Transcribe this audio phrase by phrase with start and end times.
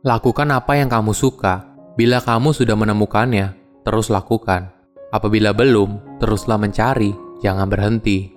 [0.00, 1.76] Lakukan apa yang kamu suka.
[1.92, 3.52] Bila kamu sudah menemukannya,
[3.84, 4.72] terus lakukan.
[5.12, 7.12] Apabila belum, teruslah mencari,
[7.44, 8.32] jangan berhenti.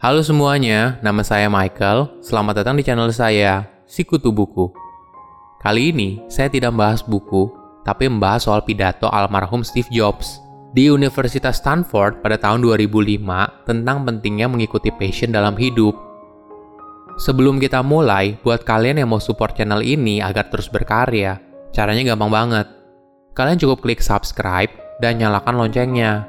[0.00, 2.08] Halo semuanya, nama saya Michael.
[2.24, 4.72] Selamat datang di channel saya, Sikutu Buku.
[5.60, 7.52] Kali ini, saya tidak membahas buku,
[7.84, 10.40] tapi membahas soal pidato almarhum Steve Jobs
[10.72, 16.05] di Universitas Stanford pada tahun 2005 tentang pentingnya mengikuti passion dalam hidup
[17.16, 21.40] Sebelum kita mulai, buat kalian yang mau support channel ini agar terus berkarya,
[21.72, 22.66] caranya gampang banget.
[23.32, 24.68] Kalian cukup klik subscribe
[25.00, 26.28] dan nyalakan loncengnya.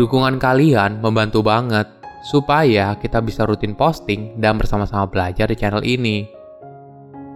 [0.00, 1.84] Dukungan kalian membantu banget
[2.24, 6.24] supaya kita bisa rutin posting dan bersama-sama belajar di channel ini.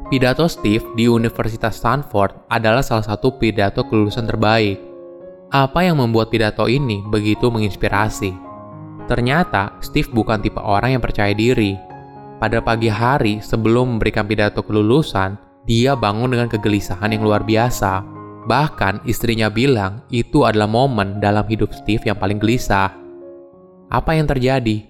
[0.08, 4.80] Pidato Steve di Universitas Stanford adalah salah satu pidato kelulusan terbaik.
[5.52, 8.32] Apa yang membuat pidato ini begitu menginspirasi?
[9.12, 11.91] Ternyata Steve bukan tipe orang yang percaya diri
[12.42, 18.02] pada pagi hari sebelum memberikan pidato kelulusan, dia bangun dengan kegelisahan yang luar biasa.
[18.50, 22.90] Bahkan istrinya bilang itu adalah momen dalam hidup Steve yang paling gelisah.
[23.86, 24.82] Apa yang terjadi?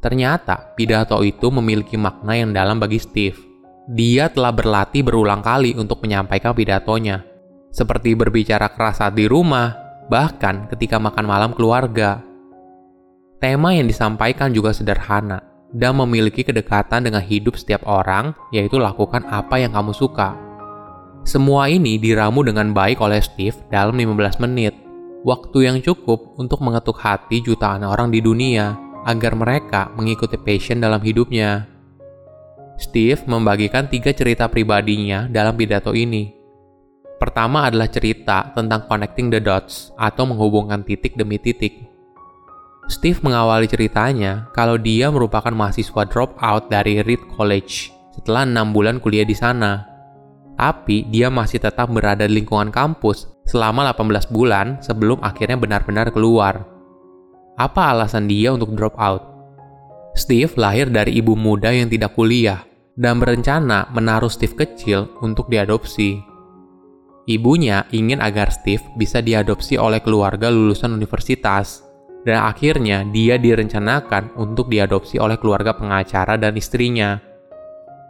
[0.00, 3.36] Ternyata pidato itu memiliki makna yang dalam bagi Steve.
[3.92, 7.20] Dia telah berlatih berulang kali untuk menyampaikan pidatonya.
[7.76, 9.76] Seperti berbicara keras saat di rumah,
[10.08, 12.24] bahkan ketika makan malam keluarga.
[13.36, 15.44] Tema yang disampaikan juga sederhana,
[15.74, 20.36] dan memiliki kedekatan dengan hidup setiap orang, yaitu lakukan apa yang kamu suka.
[21.26, 24.78] Semua ini diramu dengan baik oleh Steve dalam 15 menit,
[25.26, 31.02] waktu yang cukup untuk mengetuk hati jutaan orang di dunia agar mereka mengikuti passion dalam
[31.02, 31.66] hidupnya.
[32.76, 36.30] Steve membagikan tiga cerita pribadinya dalam pidato ini.
[37.16, 41.85] Pertama adalah cerita tentang connecting the dots atau menghubungkan titik demi titik
[42.86, 49.26] Steve mengawali ceritanya kalau dia merupakan mahasiswa dropout dari Reed College setelah enam bulan kuliah
[49.26, 49.82] di sana.
[50.54, 56.62] Tapi dia masih tetap berada di lingkungan kampus selama 18 bulan sebelum akhirnya benar-benar keluar.
[57.58, 59.34] Apa alasan dia untuk drop out?
[60.14, 62.64] Steve lahir dari ibu muda yang tidak kuliah
[62.96, 66.22] dan berencana menaruh Steve kecil untuk diadopsi.
[67.26, 71.85] Ibunya ingin agar Steve bisa diadopsi oleh keluarga lulusan universitas
[72.26, 77.22] dan akhirnya dia direncanakan untuk diadopsi oleh keluarga pengacara dan istrinya.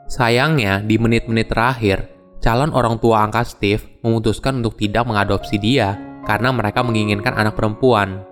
[0.09, 2.09] Sayangnya, di menit-menit terakhir,
[2.41, 8.25] calon orang tua angkat Steve memutuskan untuk tidak mengadopsi dia karena mereka menginginkan anak perempuan.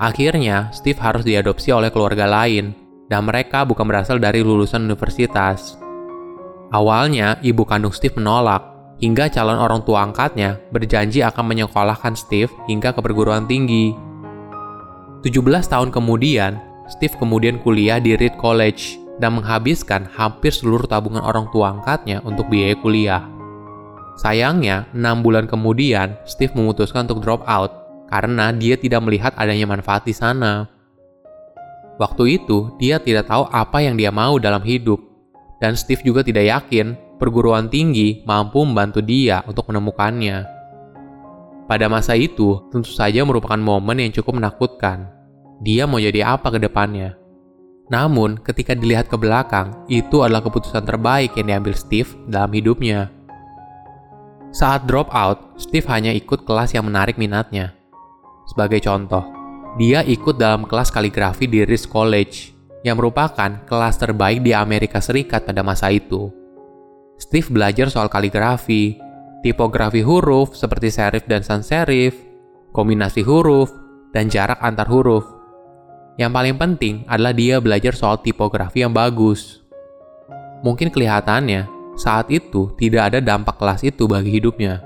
[0.00, 2.72] Akhirnya, Steve harus diadopsi oleh keluarga lain,
[3.12, 5.76] dan mereka bukan berasal dari lulusan universitas.
[6.72, 8.64] Awalnya, ibu kandung Steve menolak,
[8.98, 14.03] hingga calon orang tua angkatnya berjanji akan menyekolahkan Steve hingga ke perguruan tinggi.
[15.24, 15.40] 17
[15.72, 21.72] tahun kemudian, Steve kemudian kuliah di Reed College dan menghabiskan hampir seluruh tabungan orang tua
[21.72, 23.24] angkatnya untuk biaya kuliah.
[24.20, 27.72] Sayangnya, 6 bulan kemudian, Steve memutuskan untuk drop out
[28.12, 30.68] karena dia tidak melihat adanya manfaat di sana.
[31.96, 35.00] Waktu itu, dia tidak tahu apa yang dia mau dalam hidup,
[35.56, 40.44] dan Steve juga tidak yakin perguruan tinggi mampu membantu dia untuk menemukannya.
[41.64, 45.13] Pada masa itu, tentu saja merupakan momen yang cukup menakutkan.
[45.62, 47.14] Dia mau jadi apa ke depannya?
[47.92, 53.12] Namun, ketika dilihat ke belakang, itu adalah keputusan terbaik yang diambil Steve dalam hidupnya.
[54.54, 57.74] Saat drop out, Steve hanya ikut kelas yang menarik minatnya.
[58.48, 59.26] Sebagai contoh,
[59.76, 62.54] dia ikut dalam kelas kaligrafi di Rice College,
[62.86, 66.30] yang merupakan kelas terbaik di Amerika Serikat pada masa itu.
[67.18, 69.00] Steve belajar soal kaligrafi,
[69.42, 72.14] tipografi huruf seperti serif dan sans serif,
[72.70, 73.72] kombinasi huruf,
[74.14, 75.33] dan jarak antar huruf.
[76.14, 79.62] Yang paling penting adalah dia belajar soal tipografi yang bagus.
[80.62, 81.66] Mungkin kelihatannya,
[81.98, 84.80] saat itu tidak ada dampak kelas itu bagi hidupnya.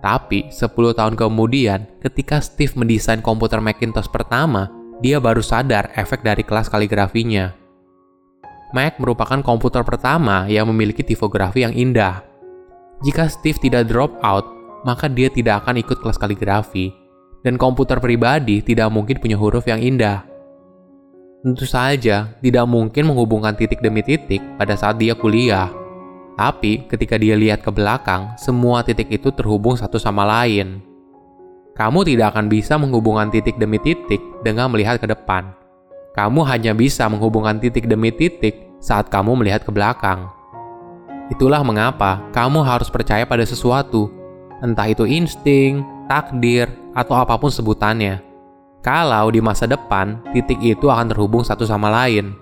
[0.00, 4.72] Tapi 10 tahun kemudian, ketika Steve mendesain komputer Macintosh pertama,
[5.04, 7.52] dia baru sadar efek dari kelas kaligrafinya.
[8.72, 12.30] Mac merupakan komputer pertama yang memiliki tipografi yang indah,
[13.00, 14.44] jika Steve tidak drop out,
[14.84, 16.92] maka dia tidak akan ikut kelas kaligrafi,
[17.40, 20.20] dan komputer pribadi tidak mungkin punya huruf yang indah.
[21.40, 25.72] Tentu saja, tidak mungkin menghubungkan titik demi titik pada saat dia kuliah.
[26.36, 30.84] Tapi, ketika dia lihat ke belakang, semua titik itu terhubung satu sama lain.
[31.72, 35.56] Kamu tidak akan bisa menghubungkan titik demi titik dengan melihat ke depan.
[36.12, 40.28] Kamu hanya bisa menghubungkan titik demi titik saat kamu melihat ke belakang.
[41.32, 44.12] Itulah mengapa kamu harus percaya pada sesuatu,
[44.60, 48.29] entah itu insting, takdir, atau apa pun sebutannya.
[48.80, 52.32] Kalau di masa depan, titik itu akan terhubung satu sama lain.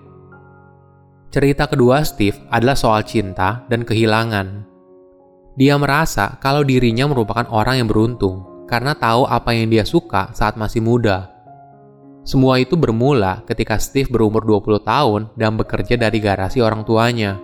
[1.29, 4.65] Cerita kedua Steve adalah soal cinta dan kehilangan.
[5.59, 10.55] Dia merasa kalau dirinya merupakan orang yang beruntung karena tahu apa yang dia suka saat
[10.55, 11.27] masih muda.
[12.23, 17.35] Semua itu bermula ketika Steve berumur 20 tahun dan bekerja dari garasi orang tuanya.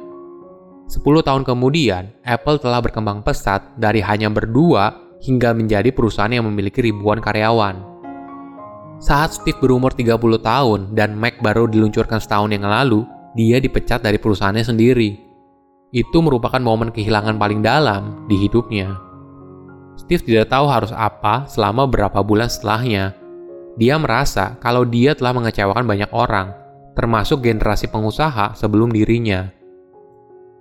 [0.86, 6.86] 10 tahun kemudian, Apple telah berkembang pesat dari hanya berdua hingga menjadi perusahaan yang memiliki
[6.86, 7.95] ribuan karyawan.
[9.06, 13.06] Saat Steve berumur 30 tahun dan Mac baru diluncurkan setahun yang lalu,
[13.38, 15.26] dia dipecat dari perusahaannya sendiri
[15.96, 19.00] itu merupakan momen kehilangan paling dalam di hidupnya.
[19.96, 23.16] Steve tidak tahu harus apa selama beberapa bulan setelahnya.
[23.80, 26.52] Dia merasa kalau dia telah mengecewakan banyak orang,
[27.00, 29.48] termasuk generasi pengusaha sebelum dirinya.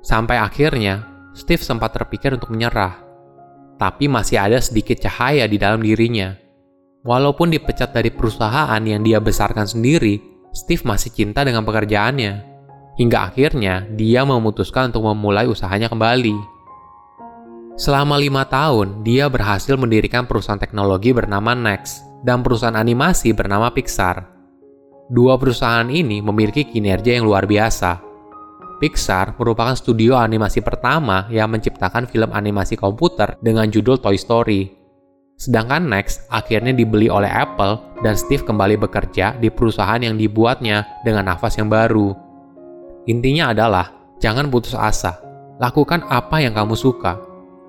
[0.06, 1.02] Sampai akhirnya,
[1.34, 3.02] Steve sempat terpikir untuk menyerah.
[3.74, 6.43] Tapi masih ada sedikit cahaya di dalam dirinya.
[7.04, 10.16] Walaupun dipecat dari perusahaan yang dia besarkan sendiri,
[10.56, 12.56] Steve masih cinta dengan pekerjaannya
[12.96, 16.32] hingga akhirnya dia memutuskan untuk memulai usahanya kembali.
[17.76, 24.24] Selama lima tahun, dia berhasil mendirikan perusahaan teknologi bernama Next dan perusahaan animasi bernama Pixar.
[25.10, 28.00] Dua perusahaan ini memiliki kinerja yang luar biasa.
[28.80, 34.83] Pixar merupakan studio animasi pertama yang menciptakan film animasi komputer dengan judul Toy Story.
[35.34, 41.30] Sedangkan Next akhirnya dibeli oleh Apple dan Steve kembali bekerja di perusahaan yang dibuatnya dengan
[41.30, 42.14] nafas yang baru.
[43.10, 43.92] Intinya adalah,
[44.22, 45.20] jangan putus asa.
[45.60, 47.20] Lakukan apa yang kamu suka.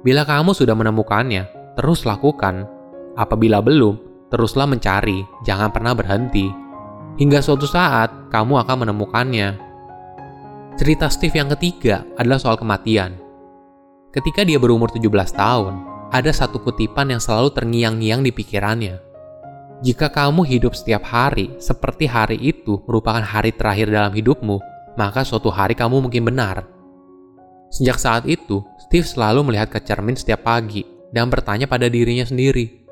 [0.06, 2.70] Bila kamu sudah menemukannya, terus lakukan.
[3.18, 6.48] Apabila belum, teruslah mencari, jangan pernah berhenti.
[7.20, 9.48] Hingga suatu saat, kamu akan menemukannya.
[10.76, 13.16] Cerita Steve yang ketiga adalah soal kematian.
[14.12, 18.96] Ketika dia berumur 17 tahun, ada satu kutipan yang selalu terngiang-ngiang di pikirannya.
[19.84, 24.64] Jika kamu hidup setiap hari seperti hari itu merupakan hari terakhir dalam hidupmu,
[24.96, 26.64] maka suatu hari kamu mungkin benar.
[27.68, 32.88] Sejak saat itu, Steve selalu melihat ke cermin setiap pagi dan bertanya pada dirinya sendiri,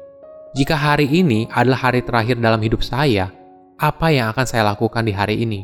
[0.51, 3.31] "Jika hari ini adalah hari terakhir dalam hidup saya,
[3.79, 5.63] apa yang akan saya lakukan di hari ini?"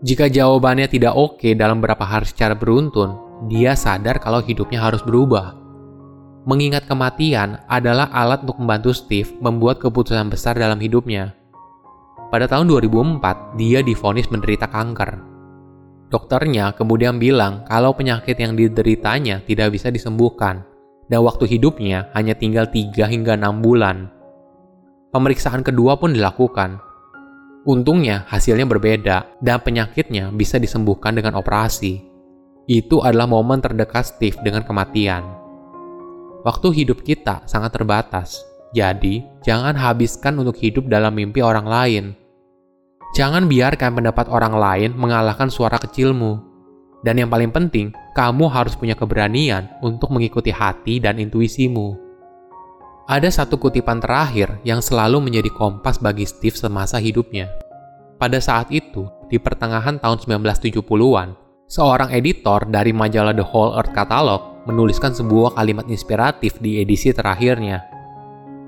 [0.00, 5.61] Jika jawabannya tidak oke dalam beberapa hari secara beruntun, dia sadar kalau hidupnya harus berubah.
[6.42, 11.38] Mengingat kematian adalah alat untuk membantu Steve membuat keputusan besar dalam hidupnya.
[12.34, 15.22] Pada tahun 2004, dia difonis menderita kanker.
[16.10, 20.66] Dokternya kemudian bilang kalau penyakit yang dideritanya tidak bisa disembuhkan,
[21.06, 24.10] dan waktu hidupnya hanya tinggal 3 hingga 6 bulan.
[25.14, 26.82] Pemeriksaan kedua pun dilakukan.
[27.62, 32.02] Untungnya hasilnya berbeda, dan penyakitnya bisa disembuhkan dengan operasi.
[32.66, 35.41] Itu adalah momen terdekat Steve dengan kematian.
[36.42, 38.42] Waktu hidup kita sangat terbatas,
[38.74, 42.04] jadi jangan habiskan untuk hidup dalam mimpi orang lain–
[43.12, 46.40] Jangan biarkan pendapat orang lain mengalahkan suara kecilmu.
[47.04, 51.92] Dan yang paling penting, kamu harus punya keberanian untuk mengikuti hati dan intuisimu.
[53.04, 57.52] Ada satu kutipan terakhir yang selalu menjadi kompas bagi Steve semasa hidupnya.
[58.16, 61.36] Pada saat itu, di pertengahan tahun 1970-an,
[61.68, 67.82] seorang editor dari majalah The Whole Earth Catalog menuliskan sebuah kalimat inspiratif di edisi terakhirnya.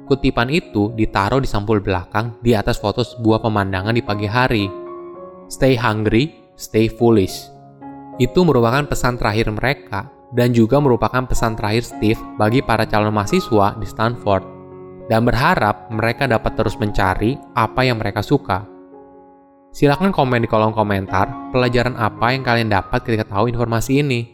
[0.05, 4.69] Kutipan itu ditaruh di sampul belakang di atas foto sebuah pemandangan di pagi hari.
[5.49, 7.49] Stay hungry, stay foolish.
[8.21, 13.79] Itu merupakan pesan terakhir mereka dan juga merupakan pesan terakhir Steve bagi para calon mahasiswa
[13.79, 14.45] di Stanford
[15.09, 18.65] dan berharap mereka dapat terus mencari apa yang mereka suka.
[19.75, 24.34] Silahkan komen di kolom komentar pelajaran apa yang kalian dapat ketika tahu informasi ini.